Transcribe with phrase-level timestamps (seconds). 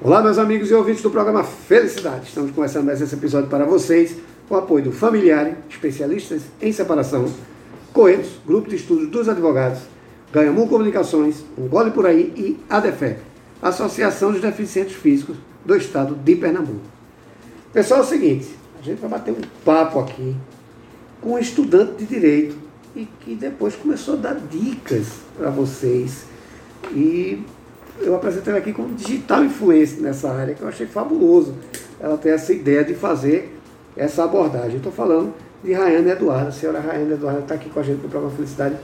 [0.00, 2.28] Olá, meus amigos e ouvintes do programa Felicidade.
[2.28, 4.16] Estamos começando mais esse episódio para vocês
[4.48, 7.28] com o apoio do Familiare, especialistas em separação,
[7.92, 9.80] Coelhos, Grupo de Estudos dos Advogados,
[10.32, 13.20] Ganhamu Comunicações, Um Gole Por Aí e ADEFEP,
[13.60, 16.86] Associação dos Deficientes Físicos do Estado de Pernambuco.
[17.72, 20.36] Pessoal, é o seguinte, a gente vai bater um papo aqui
[21.20, 22.56] com um estudante de Direito
[22.94, 26.24] e que depois começou a dar dicas para vocês.
[26.92, 27.42] E
[28.00, 31.54] eu apresentei ela aqui como digital influencer nessa área, que eu achei fabuloso.
[32.00, 33.56] Ela tem essa ideia de fazer
[33.96, 34.76] essa abordagem.
[34.76, 36.48] Estou falando de Rayane Eduardo.
[36.48, 38.76] A senhora Rayane Eduardo está aqui com a gente no programa Felicidade.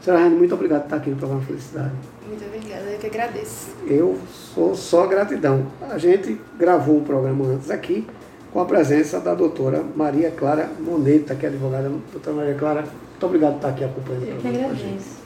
[0.00, 1.92] Senhora Rayane, muito obrigado por estar aqui no programa Felicidade.
[2.26, 3.68] Muito obrigada, eu que agradeço.
[3.86, 4.18] Eu
[4.54, 5.66] sou só gratidão.
[5.90, 8.06] A gente gravou um programa antes aqui
[8.52, 11.90] com a presença da doutora Maria Clara Moneta, que é advogada.
[12.12, 15.22] Doutora Maria Clara, muito obrigado por estar aqui acompanhando Eu que agradeço.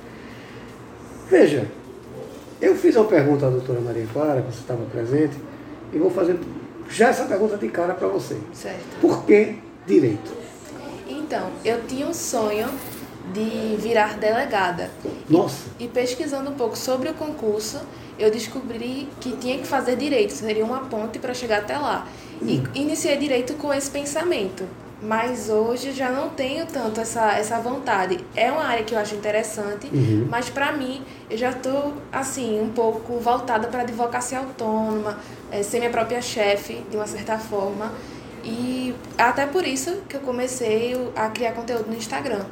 [1.29, 1.67] Veja,
[2.61, 5.37] eu fiz uma pergunta à doutora Maria Clara, que você estava presente,
[5.93, 6.39] e vou fazer
[6.89, 8.37] já essa pergunta de cara para você.
[8.53, 9.01] Certo.
[9.01, 10.33] Por que direito?
[11.09, 12.69] Então, eu tinha um sonho
[13.33, 14.91] de virar delegada.
[15.29, 15.65] Nossa.
[15.79, 17.81] E, e pesquisando um pouco sobre o concurso,
[18.19, 22.07] eu descobri que tinha que fazer direito, seria uma ponte para chegar até lá.
[22.43, 24.65] E iniciei direito com esse pensamento.
[25.03, 28.25] Mas hoje já não tenho tanto essa, essa vontade.
[28.35, 30.27] É uma área que eu acho interessante, Uhum.
[30.31, 35.19] mas para mim eu já estou assim um pouco voltada para advocacia autônoma,
[35.53, 37.93] eh, ser minha própria chefe de uma certa forma.
[38.43, 42.45] E até por isso que eu comecei a criar conteúdo no Instagram.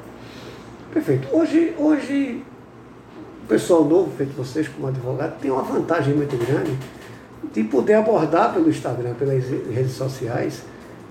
[0.92, 1.28] Perfeito.
[1.34, 2.44] Hoje, hoje
[3.42, 6.76] o pessoal novo, feito vocês como advogado, tem uma vantagem muito grande
[7.52, 10.62] de poder abordar pelo Instagram, pelas redes sociais,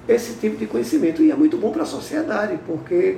[0.08, 1.22] esse tipo de conhecimento.
[1.22, 3.18] E é muito bom para a sociedade, porque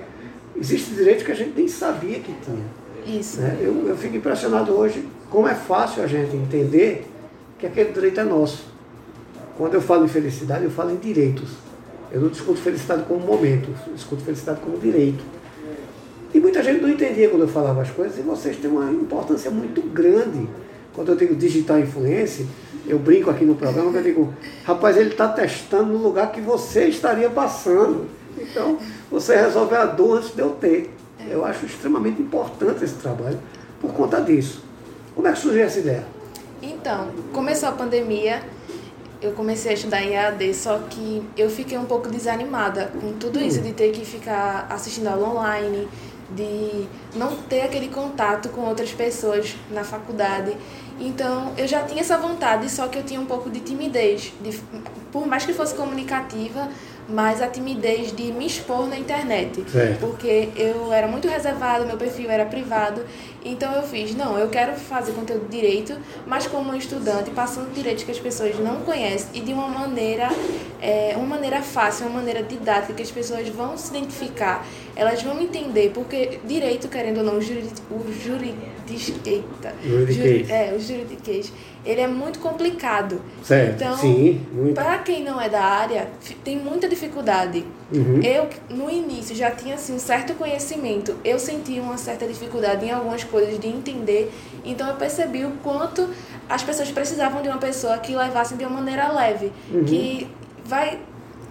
[0.55, 3.19] existem direitos que a gente nem sabia que tinha.
[3.19, 3.41] Isso.
[3.41, 3.57] né?
[3.61, 7.05] Eu, eu fico impressionado hoje como é fácil a gente entender
[7.59, 8.65] que aquele direito é nosso.
[9.57, 11.49] Quando eu falo em felicidade, eu falo em direitos.
[12.11, 15.23] Eu não discuto felicidade como momento, eu discuto felicidade como direito.
[16.33, 19.49] E muita gente não entendia quando eu falava as coisas, e vocês têm uma importância
[19.49, 20.47] muito grande.
[20.95, 22.45] Quando eu digo digital influência,
[22.87, 24.33] eu brinco aqui no programa, que eu digo,
[24.63, 28.07] rapaz, ele está testando no lugar que você estaria passando.
[28.37, 28.77] Então,
[29.11, 30.93] você resolve a dor antes de eu ter.
[31.29, 33.39] Eu acho extremamente importante esse trabalho
[33.81, 34.63] por conta disso.
[35.13, 36.05] Como é que surgiu essa ideia?
[36.61, 38.41] Então, começou a pandemia,
[39.21, 43.39] eu comecei a estudar em EAD, só que eu fiquei um pouco desanimada com tudo
[43.39, 45.87] isso de ter que ficar assistindo aula online,
[46.31, 46.85] de
[47.15, 50.55] não ter aquele contato com outras pessoas na faculdade.
[50.99, 54.57] Então, eu já tinha essa vontade, só que eu tinha um pouco de timidez, de,
[55.11, 56.69] por mais que fosse comunicativa,
[57.07, 59.99] mas a timidez de me expor na internet Certo.
[59.99, 63.03] porque eu era muito reservada, meu perfil era privado.
[63.45, 65.95] Então eu fiz, não, eu quero fazer conteúdo direito,
[66.25, 70.27] mas como estudante, passando direitos que as pessoas não conhecem e de uma maneira,
[70.81, 75.39] é, uma maneira fácil, uma maneira didática que as pessoas vão se identificar, elas vão
[75.39, 80.49] entender, porque direito, querendo ou não, o juri, o juridis, eita, Juridiquês.
[80.49, 81.53] é, o juridiquês,
[81.85, 83.21] ele é muito complicado.
[83.43, 83.75] Certo.
[83.75, 84.73] Então, Sim, muito.
[84.73, 86.07] para quem não é da área,
[86.43, 87.63] tem muita dificuldade.
[87.93, 88.19] Uhum.
[88.23, 91.15] Eu, no início, já tinha assim, um certo conhecimento.
[91.23, 94.31] Eu sentia uma certa dificuldade em algumas coisas de entender.
[94.63, 96.09] Então, eu percebi o quanto
[96.49, 99.51] as pessoas precisavam de uma pessoa que levasse de uma maneira leve,
[99.85, 100.27] que
[100.65, 100.99] vai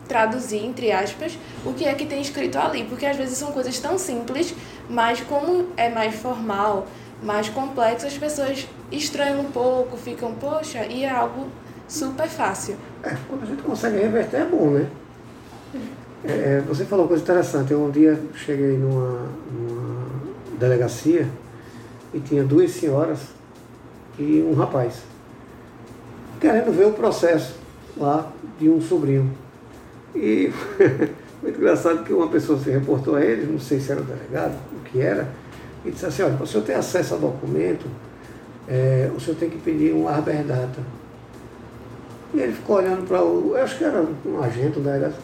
[0.09, 2.85] traduzir, entre aspas, o que é que tem escrito ali.
[2.85, 4.55] Porque às vezes são coisas tão simples,
[4.89, 6.87] mas como é mais formal,
[7.23, 11.49] mais complexo, as pessoas estranham um pouco, ficam, poxa, e é algo
[11.89, 12.77] super fácil.
[13.03, 14.87] É, quando a gente consegue reverter é bom, né?
[16.25, 17.73] É, você falou uma coisa interessante.
[17.73, 20.07] Eu um dia cheguei numa, numa
[20.59, 21.29] delegacia
[22.15, 23.19] e tinha duas senhoras
[24.19, 25.03] e um rapaz
[26.41, 27.57] querendo ver o processo
[27.97, 29.31] lá de um sobrinho.
[30.15, 30.53] E
[31.43, 34.55] muito engraçado que uma pessoa se reportou a ele, não sei se era o delegado,
[34.73, 35.29] o que era,
[35.85, 37.87] e disse assim, olha, o senhor ter acesso ao documento,
[38.69, 40.81] é, o senhor tem que pedir um habeas data.
[42.33, 43.57] E ele ficou olhando para o.
[43.57, 45.15] Eu acho que era um agente da delegado.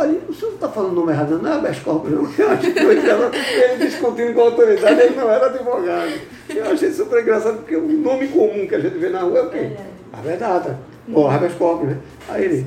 [0.00, 2.22] Olha, o senhor não está falando o nome errado, não é habeas corpus, não.
[2.38, 6.12] Eu acho que ela, ele discutindo com a autoridade, ele não era advogado.
[6.48, 9.42] Eu achei super engraçado, porque o nome comum que a gente vê na rua é
[9.42, 9.76] o quê?
[10.10, 10.78] Habeas data.
[11.12, 11.98] Ou habeas corpus, né?
[12.30, 12.66] Aí ele.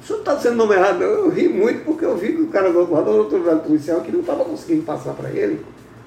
[0.00, 1.06] O senhor está dizendo o nome errado, não.
[1.06, 4.00] Eu ri muito porque eu vi que o cara do outro lado, da autoridade policial,
[4.00, 5.60] que não estava conseguindo passar para ele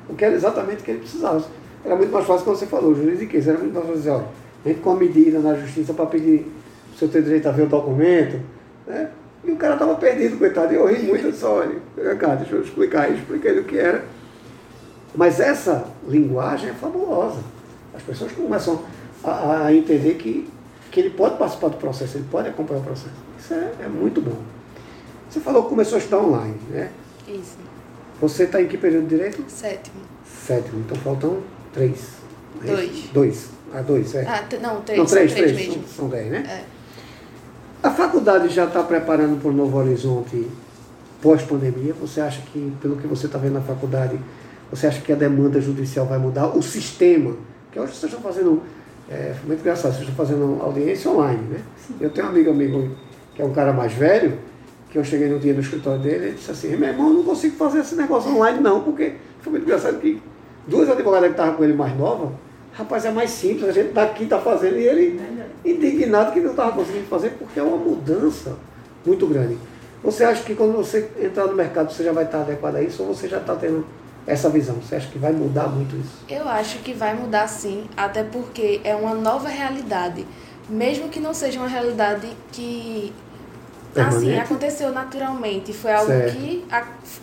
[0.10, 1.46] o que era exatamente o que ele precisava.
[1.86, 4.26] Era muito mais fácil quando você falou, juridiquês, era muito mais fácil dizer, olha,
[4.66, 6.52] entra com a medida na justiça para pedir
[6.92, 8.42] o senhor ter direito a ver o documento,
[8.88, 9.12] né?
[9.46, 12.36] E o cara estava perdido, coitado, e eu ri muito, eu disse, olha, vem cá,
[12.36, 14.04] deixa eu explicar, eu expliquei o que era.
[15.14, 17.42] Mas essa linguagem é fabulosa.
[17.94, 18.82] As pessoas começam
[19.24, 20.50] a, a entender que
[20.96, 23.12] que ele pode participar do processo, ele pode acompanhar o processo.
[23.38, 24.38] Isso é, é muito bom.
[25.30, 26.90] Você falou que começou a estudar online, né?
[27.28, 27.58] Isso.
[28.22, 29.44] Você está em que período de direito?
[29.50, 29.98] Sétimo.
[30.26, 31.42] Sétimo, então faltam
[31.74, 31.92] três.
[31.92, 32.18] É isso?
[32.64, 33.10] Dois.
[33.12, 33.50] Dois.
[33.74, 34.22] Ah, dois, é.
[34.26, 35.00] Ah, não, três.
[35.00, 35.68] Não, três, são três, três.
[35.68, 35.84] mesmo.
[35.84, 36.44] São, são dez, né?
[36.48, 36.75] É.
[37.86, 40.48] A faculdade já está preparando para o Novo Horizonte
[41.22, 41.94] pós-pandemia?
[42.02, 44.20] Você acha que, pelo que você está vendo na faculdade,
[44.72, 46.48] você acha que a demanda judicial vai mudar?
[46.48, 47.36] O sistema,
[47.72, 48.64] que hoje vocês estão fazendo,
[49.08, 51.60] é, foi muito engraçado, vocês estão fazendo audiência online, né?
[52.02, 52.90] Eu tenho um amigo amigo
[53.36, 54.40] que é um cara mais velho,
[54.90, 57.24] que eu cheguei no dia no escritório dele, ele disse assim, meu irmão, eu não
[57.24, 60.20] consigo fazer esse negócio online não, porque foi muito engraçado que
[60.68, 62.32] duas advogadas que estavam com ele mais nova,
[62.78, 65.20] rapaz, é mais simples, a gente daqui está fazendo, e ele
[65.64, 68.56] indignado que não estava conseguindo fazer, porque é uma mudança
[69.06, 69.58] muito grande.
[70.04, 73.02] Você acha que quando você entrar no mercado você já vai estar adequado a isso,
[73.02, 73.86] ou você já está tendo
[74.28, 74.76] essa visão?
[74.76, 76.26] Você acha que vai mudar muito isso?
[76.30, 80.26] Eu acho que vai mudar sim, até porque é uma nova realidade.
[80.68, 83.14] Mesmo que não seja uma realidade que
[83.96, 84.40] assim, Permanente?
[84.40, 86.36] aconteceu naturalmente, foi algo Certo.
[86.36, 86.66] que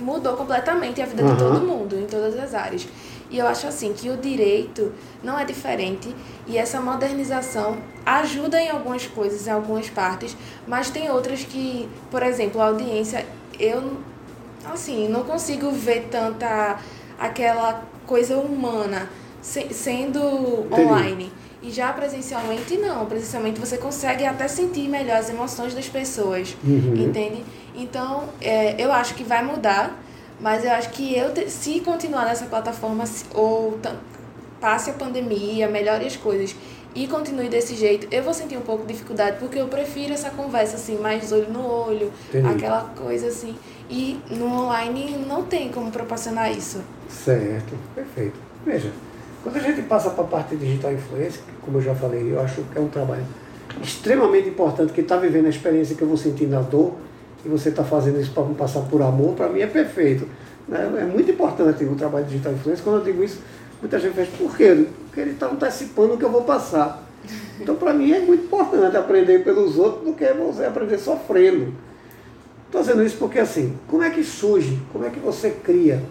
[0.00, 1.32] mudou completamente a vida Aham.
[1.32, 2.88] de todo mundo, em todas as áreas.
[3.32, 4.92] E eu acho assim que o direito
[5.24, 6.14] não é diferente
[6.46, 10.36] e essa modernização ajuda em algumas coisas, em algumas partes,
[10.68, 13.24] mas tem outras que, por exemplo, a audiência,
[13.58, 13.96] eu
[14.66, 16.78] assim, não consigo ver tanta
[17.18, 19.08] aquela coisa humana
[19.40, 20.18] se- sendo
[20.66, 20.82] Entendi.
[20.82, 21.32] online.
[21.62, 26.96] E já presencialmente não, presencialmente você consegue até sentir melhor as emoções das pessoas, Uhum.
[26.96, 27.42] entende?
[27.74, 29.96] Então, é, eu acho que vai mudar,
[30.40, 33.78] mas eu acho que eu se continuar nessa plataforma ou
[34.60, 36.54] passe a pandemia, melhore as coisas
[36.94, 40.30] e continue desse jeito, eu vou sentir um pouco de dificuldade porque eu prefiro essa
[40.30, 42.46] conversa assim, mais olho no olho, Entendi.
[42.46, 43.56] aquela coisa assim.
[43.88, 46.82] E no online não tem como proporcionar isso.
[47.08, 48.38] Certo, perfeito.
[48.64, 48.92] Veja,
[49.42, 52.62] quando a gente passa para a parte digital influência, como eu já falei, eu acho
[52.62, 53.24] que é um trabalho
[53.82, 56.94] extremamente importante, que está vivendo a experiência que eu vou sentir na dor,
[57.44, 60.26] e você está fazendo isso para passar por amor, para mim é perfeito.
[60.68, 60.90] né?
[61.00, 62.84] É muito importante o trabalho digital influência.
[62.84, 63.40] Quando eu digo isso,
[63.80, 64.86] muita gente faz, por quê?
[65.06, 67.02] Porque ele está antecipando o que eu vou passar.
[67.60, 71.72] Então, para mim, é muito importante aprender pelos outros do que você aprender sofrendo.
[72.66, 76.02] Estou dizendo isso porque, assim, como é que surge, como é que você cria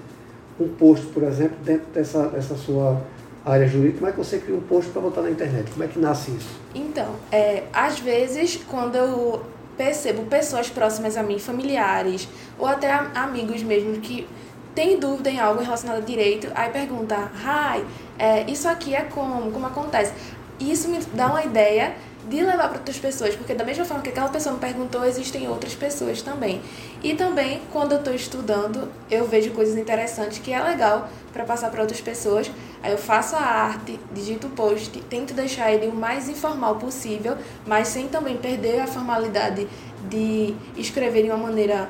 [0.59, 3.01] um post, por exemplo, dentro dessa, dessa sua
[3.43, 5.71] área jurídica, como é que você cria um post para botar na internet?
[5.71, 6.59] Como é que nasce isso?
[6.75, 9.41] Então, é, às vezes, quando eu
[9.77, 12.27] percebo pessoas próximas a mim, familiares,
[12.57, 14.27] ou até amigos mesmo, que
[14.75, 17.85] têm dúvida em algo relacionado a direito, aí pergunta, Rai,
[18.17, 19.51] é, isso aqui é como?
[19.51, 20.13] Como acontece?
[20.59, 21.95] Isso me dá uma ideia
[22.29, 25.47] de levar para outras pessoas, porque da mesma forma que aquela pessoa me perguntou, existem
[25.47, 26.61] outras pessoas também.
[27.03, 31.71] E também, quando eu estou estudando, eu vejo coisas interessantes que é legal para passar
[31.71, 32.51] para outras pessoas.
[32.83, 37.37] Aí eu faço a arte, digito o post, tento deixar ele o mais informal possível,
[37.65, 39.67] mas sem também perder a formalidade
[40.09, 41.89] de escrever de uma maneira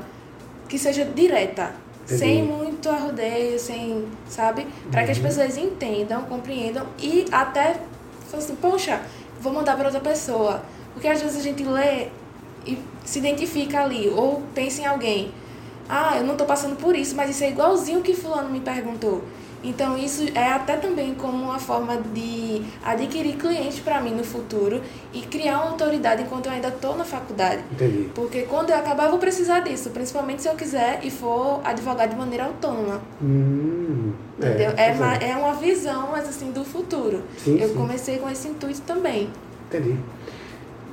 [0.67, 1.73] que seja direta,
[2.03, 2.19] Entendi.
[2.19, 4.67] sem muito arrodeio, sem, sabe?
[4.91, 5.23] Para que as Uhum.
[5.23, 7.75] pessoas entendam, compreendam e até
[8.29, 9.01] falam assim, poxa,
[9.39, 10.61] vou mandar para outra pessoa.
[10.93, 12.07] Porque às vezes a gente lê
[12.65, 15.31] e se identifica ali, ou pensa em alguém.
[15.87, 19.23] Ah, eu não estou passando por isso, mas isso é igualzinho que fulano me perguntou.
[19.63, 24.81] Então isso é até também como uma forma de adquirir clientes para mim no futuro
[25.13, 27.61] e criar uma autoridade enquanto eu ainda estou na faculdade.
[27.71, 28.09] Entendi.
[28.15, 32.07] Porque quando eu acabar eu vou precisar disso, principalmente se eu quiser e for advogar
[32.07, 33.01] de maneira autônoma.
[33.21, 34.71] Hum, Entendeu?
[34.75, 37.21] É, pois uma, é uma visão, mas assim, do futuro.
[37.37, 37.75] Sim, eu sim.
[37.75, 39.29] comecei com esse intuito também.
[39.69, 39.95] Entendi.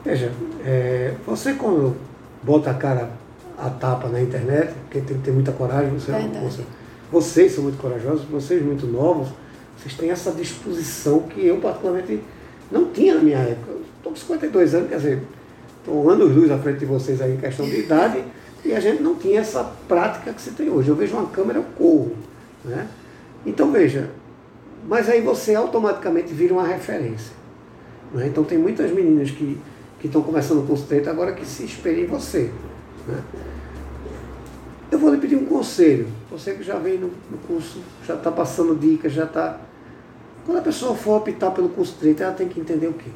[0.05, 0.31] Veja,
[0.65, 1.97] é, você quando
[2.43, 3.11] bota a cara
[3.57, 6.45] a tapa na internet, porque tem que ter muita coragem, você, Verdade.
[6.45, 6.63] você-
[7.11, 9.29] vocês são muito corajosos, vocês muito novos,
[9.79, 12.21] vocês têm essa disposição que eu particularmente
[12.71, 13.73] não tinha na minha época.
[13.97, 15.23] Estou com 52 anos, quer dizer,
[15.79, 18.23] estou anos luz à frente de vocês aí em questão de idade,
[18.65, 20.89] e a gente não tinha essa prática que você tem hoje.
[20.89, 22.13] Eu vejo uma câmera, eu corro.
[22.65, 22.87] Né?
[23.47, 24.11] Então veja,
[24.87, 27.33] mas aí você automaticamente vira uma referência.
[28.13, 28.27] né?
[28.27, 29.59] Então tem muitas meninas que
[30.03, 32.51] estão começando o curso agora que se espelham em você.
[33.07, 33.23] né?
[34.91, 36.09] Eu vou lhe pedir um conselho.
[36.31, 39.61] Você que já veio no, no curso, já está passando dicas, já está.
[40.47, 43.11] Quando a pessoa for optar pelo curso de direito, ela tem que entender o quê?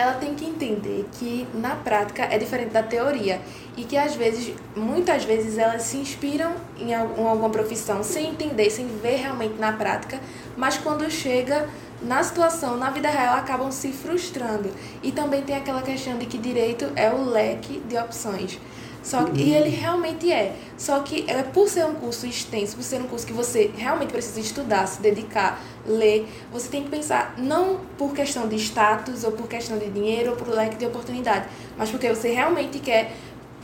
[0.00, 3.40] ela tem que entender que na prática é diferente da teoria
[3.76, 8.86] e que às vezes, muitas vezes elas se inspiram em alguma profissão sem entender, sem
[8.86, 10.18] ver realmente na prática,
[10.56, 11.68] mas quando chega
[12.02, 14.70] na situação, na vida real, acabam se frustrando.
[15.02, 18.58] E também tem aquela questão de que direito é o leque de opções.
[19.02, 20.54] Só que, e ele realmente é.
[20.76, 24.12] Só que é por ser um curso extenso, por ser um curso que você realmente
[24.12, 29.32] precisa estudar, se dedicar, ler, você tem que pensar não por questão de status ou
[29.32, 33.12] por questão de dinheiro ou por leque de oportunidade, mas porque você realmente quer,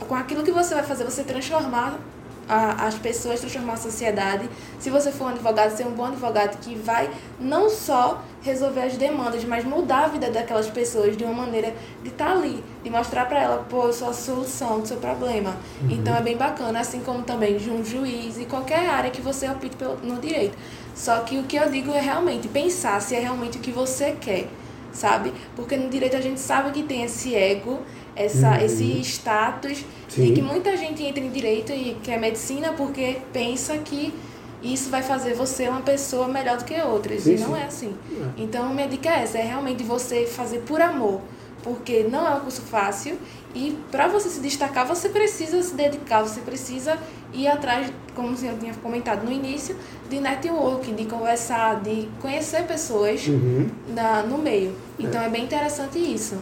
[0.07, 1.99] com aquilo que você vai fazer, você transformar
[2.47, 4.49] a, as pessoas, transformar a sociedade.
[4.79, 8.97] Se você for um advogado, ser um bom advogado que vai não só resolver as
[8.97, 12.89] demandas, mas mudar a vida daquelas pessoas de uma maneira de estar tá ali, de
[12.89, 15.57] mostrar para ela, pô, eu sou a solução do seu problema.
[15.81, 15.91] Uhum.
[15.91, 19.49] Então é bem bacana, assim como também de um juiz e qualquer área que você
[19.49, 19.69] opte
[20.03, 20.57] no direito.
[20.95, 24.15] Só que o que eu digo é realmente pensar se é realmente o que você
[24.19, 24.47] quer,
[24.91, 25.31] sabe?
[25.55, 27.79] Porque no direito a gente sabe que tem esse ego,
[28.17, 28.65] essa, uhum.
[28.65, 30.25] esse status Sim.
[30.25, 34.13] e que muita gente entra em direito e quer medicina porque pensa que
[34.61, 37.23] isso vai fazer você uma pessoa melhor do que outras.
[37.23, 37.61] Sim, e não sim.
[37.61, 37.95] é assim.
[38.11, 38.41] É.
[38.41, 41.21] Então, minha dica é essa: é realmente você fazer por amor.
[41.67, 43.17] Porque não é um curso fácil
[43.53, 46.97] e para você se destacar, você precisa se dedicar, você precisa
[47.33, 49.75] ir atrás, como o senhor tinha comentado no início,
[50.09, 53.67] de networking, de conversar, de conhecer pessoas uhum.
[53.89, 54.73] na, no meio.
[54.97, 55.25] Então é.
[55.25, 56.37] é bem interessante isso.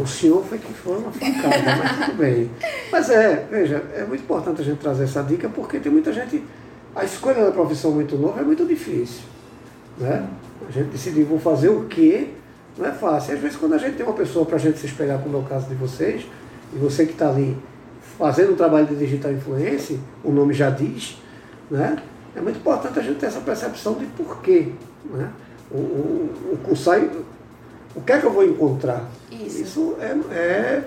[0.00, 2.48] O senhor foi que foi uma facada, mas tudo bem.
[2.92, 6.40] Mas é, veja, é muito importante a gente trazer essa dica porque tem muita gente.
[6.94, 9.22] A escolha da profissão muito nova é muito difícil.
[9.96, 10.24] Né?
[10.68, 12.28] A gente decidir, vou fazer o quê?
[12.78, 13.34] Não é fácil.
[13.34, 15.40] Às vezes, quando a gente tem uma pessoa para a gente se espelhar, como é
[15.40, 16.24] o caso de vocês,
[16.72, 17.56] e você que está ali
[18.18, 21.20] fazendo o trabalho de digital influência, o nome já diz,
[21.70, 22.00] né?
[22.36, 24.68] é muito importante a gente ter essa percepção de porquê.
[25.04, 25.30] Né?
[25.70, 27.24] O, o, o, o,
[27.96, 29.08] o que é que eu vou encontrar?
[29.30, 30.84] Isso, Isso é, é,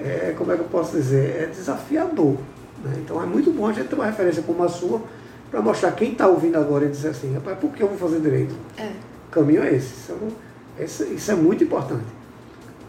[0.00, 2.36] é, como é que eu posso dizer, é desafiador.
[2.84, 2.94] Né?
[2.98, 5.02] Então é muito bom a gente ter uma referência como a sua
[5.50, 8.20] para mostrar quem está ouvindo agora e dizer assim, rapaz, por que eu vou fazer
[8.20, 8.54] direito?
[8.76, 8.90] É.
[9.28, 9.94] O caminho é esse.
[9.94, 10.36] Isso é, esse,
[10.84, 12.04] isso é muito importante.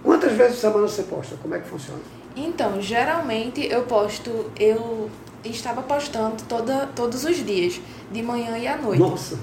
[0.04, 1.36] Quantas vezes por semana você posta?
[1.42, 2.00] Como é que funciona?
[2.36, 5.10] Então, geralmente eu posto, eu
[5.44, 9.00] estava postando toda, todos os dias, de manhã e à noite.
[9.00, 9.38] Nossa!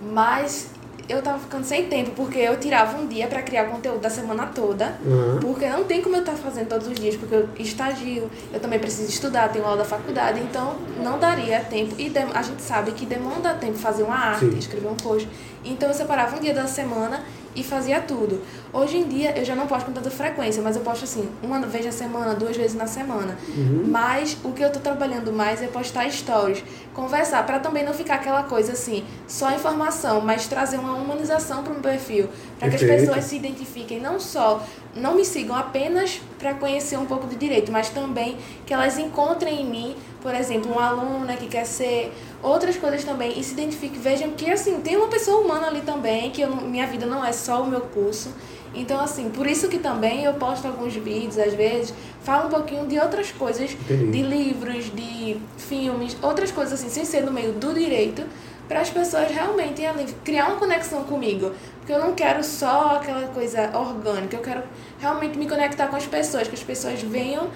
[0.00, 0.70] Mas
[1.08, 4.46] eu tava ficando sem tempo, porque eu tirava um dia para criar conteúdo da semana
[4.46, 5.38] toda, uhum.
[5.40, 8.60] porque não tem como eu estar tá fazendo todos os dias, porque eu estagio, eu
[8.60, 11.94] também preciso estudar, tenho aula da faculdade, então não daria tempo.
[11.98, 14.58] E a gente sabe que demanda tempo fazer uma arte, Sim.
[14.58, 15.28] escrever um post.
[15.64, 17.22] Então eu separava um dia da semana
[17.58, 18.40] e fazia tudo.
[18.72, 21.60] Hoje em dia eu já não posto com tanta frequência, mas eu posto assim, uma
[21.60, 23.36] vez na semana, duas vezes na semana.
[23.48, 23.84] Uhum.
[23.88, 26.62] Mas o que eu tô trabalhando mais é postar stories,
[26.94, 31.70] conversar, para também não ficar aquela coisa assim, só informação, mas trazer uma humanização para
[31.70, 36.20] o meu perfil, para que as pessoas se identifiquem, não só, não me sigam apenas
[36.38, 38.36] para conhecer um pouco de direito, mas também
[38.66, 42.12] que elas encontrem em mim, por exemplo, uma aluna que quer ser
[42.42, 46.30] outras coisas também e se identifiquem, vejam que assim, tem uma pessoa humana ali também,
[46.30, 48.32] que eu, minha vida não é só o meu curso.
[48.74, 52.86] Então, assim, por isso que também eu posto alguns vídeos, às vezes, falo um pouquinho
[52.86, 54.10] de outras coisas, Entendi.
[54.10, 58.22] de livros, de filmes, outras coisas assim, sem ser no meio do direito,
[58.68, 61.50] para as pessoas realmente ali, criar uma conexão comigo.
[61.78, 64.62] Porque eu não quero só aquela coisa orgânica, eu quero
[65.00, 67.48] realmente me conectar com as pessoas, que as pessoas venham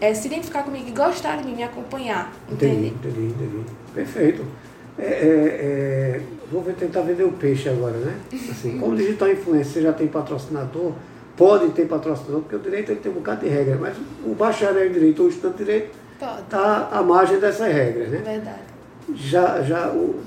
[0.00, 2.32] é, se identificar comigo e gostar de mim, me acompanhar.
[2.50, 3.64] Entendi, entendi, entendi.
[3.92, 4.44] Perfeito.
[4.98, 8.14] É, é, é, vou tentar vender o peixe agora, né?
[8.50, 10.92] Assim, como digital influencer, você já tem patrocinador,
[11.36, 14.86] pode ter patrocinador, porque o direito ele tem um bocado de regra, mas o bacharel
[14.86, 15.90] em direito ou o estudante de direito
[16.44, 18.18] está à margem dessas regras, né?
[18.18, 18.70] Verdade.
[19.14, 20.20] Já, já o,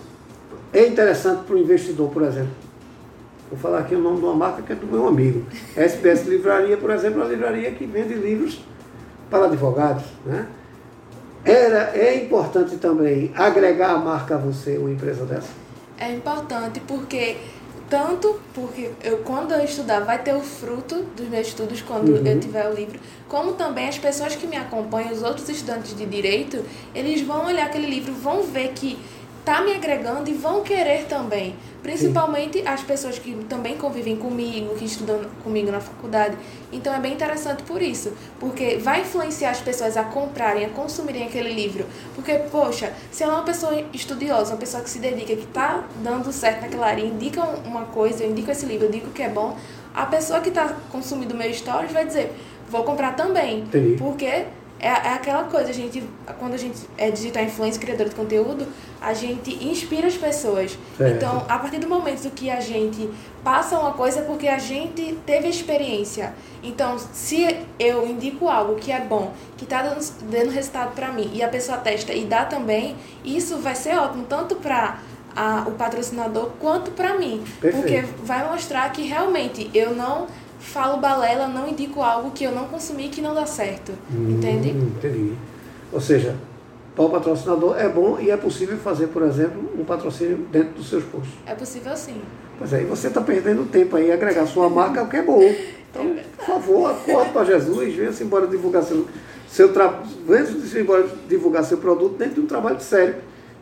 [0.74, 2.52] é interessante para o investidor, por exemplo.
[3.50, 5.46] Vou falar aqui o nome de uma marca que é do meu amigo.
[5.76, 8.64] SBS Livraria, por exemplo, é uma livraria que vende livros
[9.30, 10.48] para advogados, né?
[11.46, 15.50] Era, é importante também agregar a marca a você, uma empresa dessa?
[16.00, 17.38] É importante porque
[17.90, 22.26] tanto porque eu quando eu estudar vai ter o fruto dos meus estudos quando uhum.
[22.26, 26.06] eu tiver o livro, como também as pessoas que me acompanham, os outros estudantes de
[26.06, 26.64] direito,
[26.96, 28.98] eles vão olhar aquele livro, vão ver que
[29.46, 31.56] tá me agregando e vão querer também.
[31.82, 32.68] Principalmente Sim.
[32.68, 36.38] as pessoas que também convivem comigo, que estudam comigo na faculdade.
[36.72, 41.26] Então é bem interessante por isso, porque vai influenciar as pessoas a comprarem, a consumirem
[41.28, 41.86] aquele livro.
[42.16, 45.84] Porque, poxa, se ela é uma pessoa estudiosa, uma pessoa que se dedica, que está
[46.02, 49.30] dando certo naquela área, indica uma coisa, eu indico esse livro, eu digo que é
[49.30, 49.58] bom,
[49.94, 52.34] a pessoa que está consumindo meu stories vai dizer,
[52.70, 53.60] vou comprar também.
[53.60, 53.98] Entendi.
[53.98, 54.46] Porque
[54.84, 56.04] é, é aquela coisa, a gente,
[56.38, 58.68] quando a gente é digital influencer, criador de conteúdo,
[59.02, 60.78] a gente inspira as pessoas.
[60.98, 61.16] Certo.
[61.16, 63.10] Então, a partir do momento que a gente
[63.42, 66.34] passa uma coisa é porque a gente teve experiência.
[66.62, 71.32] Então, se eu indico algo que é bom, que está dando, dando resultado para mim,
[71.34, 75.00] e a pessoa testa e dá também, isso vai ser ótimo, tanto para
[75.66, 77.44] o patrocinador quanto para mim.
[77.62, 77.82] Perfeito.
[77.82, 80.28] Porque vai mostrar que realmente eu não
[80.64, 83.92] falo balela, não indico algo que eu não consumi que não dá certo.
[84.12, 84.70] Hum, entende?
[84.70, 85.34] Entendi.
[85.92, 86.36] Ou seja,
[86.96, 90.90] para o patrocinador é bom e é possível fazer, por exemplo, um patrocínio dentro dos
[90.90, 91.34] seus posts.
[91.46, 92.22] É possível sim.
[92.58, 95.42] Pois aí você está perdendo tempo aí, agregar sua marca, o que é bom.
[95.92, 99.06] Então, por favor, acorde para Jesus, venha-se embora divulgar seu,
[99.48, 103.16] seu trabalho, venha-se embora divulgar seu produto dentro de um trabalho sério,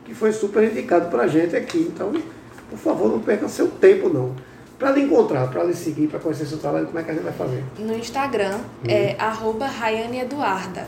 [0.06, 1.90] que foi super indicado para a gente aqui.
[1.94, 2.14] Então,
[2.70, 4.34] por favor, não perca seu tempo não.
[4.82, 7.22] Para lhe encontrar, para lhe seguir, para conhecer seu trabalho, como é que a gente
[7.22, 7.64] vai fazer?
[7.78, 8.58] No Instagram
[8.88, 10.88] é arroba Rayane Eduarda.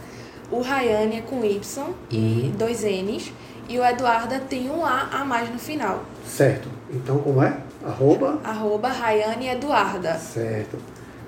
[0.50, 3.32] O Rayane é com Y e dois N's.
[3.70, 6.04] E o Eduarda tem um A a mais no final.
[6.26, 6.68] Certo.
[6.92, 7.56] Então, como é?
[7.86, 10.16] Arroba, Arroba Rayane Eduarda.
[10.16, 10.76] certo.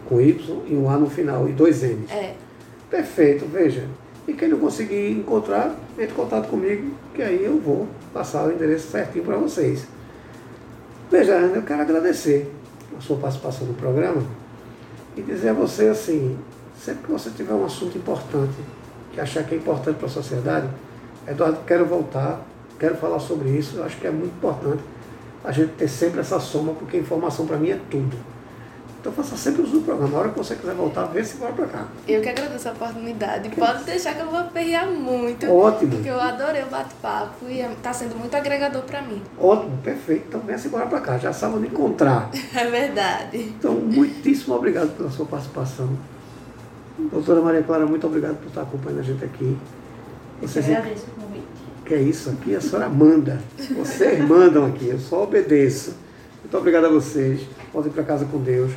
[0.09, 2.09] Com Y e um A no final e dois N's.
[2.09, 2.33] É.
[2.89, 3.87] Perfeito, veja.
[4.27, 8.51] E quem não conseguir encontrar, entre em contato comigo, que aí eu vou passar o
[8.51, 9.85] endereço certinho para vocês.
[11.11, 12.51] Veja, Ana, eu quero agradecer
[12.97, 14.23] a sua participação no programa
[15.15, 16.37] e dizer a você assim,
[16.77, 18.55] sempre que você tiver um assunto importante,
[19.13, 20.67] que achar que é importante para a sociedade,
[21.27, 22.41] Eduardo, quero voltar,
[22.79, 24.83] quero falar sobre isso, eu acho que é muito importante
[25.43, 28.34] a gente ter sempre essa soma, porque informação para mim é tudo.
[29.05, 30.17] Então faça sempre uso do programa.
[30.17, 31.85] A hora que você quiser voltar, vê se bora para cá.
[32.07, 33.49] Eu que agradeço a oportunidade.
[33.49, 35.45] Pode deixar que eu vou aperrear muito.
[35.45, 35.91] Ótimo.
[35.91, 39.21] Porque eu adorei o bate-papo e está sendo muito agregador para mim.
[39.39, 40.25] Ótimo, perfeito.
[40.29, 42.31] Então venha-se embora para cá, já sabe onde encontrar.
[42.55, 43.53] É verdade.
[43.59, 45.87] Então, muitíssimo obrigado pela sua participação.
[46.97, 49.55] Doutora Maria Clara, muito obrigado por estar acompanhando a gente aqui.
[50.41, 51.45] Eu Vocês agradeço o convite.
[51.85, 53.39] que é isso aqui, a senhora manda.
[53.77, 55.93] Vocês mandam aqui, eu só obedeço.
[56.41, 57.41] Muito obrigado a vocês.
[57.71, 58.71] Podem ir para casa com Deus.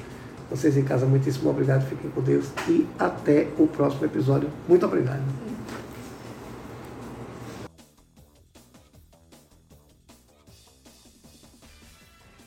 [0.51, 1.87] Vocês em casa, muitíssimo obrigado.
[1.87, 2.47] Fiquem com Deus.
[2.69, 4.49] E até o próximo episódio.
[4.69, 5.48] Muito obrigado.